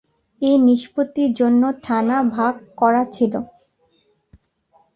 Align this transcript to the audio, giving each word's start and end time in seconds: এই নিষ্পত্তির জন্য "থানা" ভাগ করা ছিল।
এই 0.41 0.55
নিষ্পত্তির 0.61 1.31
জন্য 1.33 1.63
"থানা" 1.83 2.17
ভাগ 2.35 2.53
করা 2.77 3.03
ছিল। 3.15 3.33